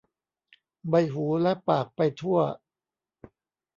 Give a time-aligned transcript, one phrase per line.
[0.89, 2.39] ใบหูและปากไปทั่ว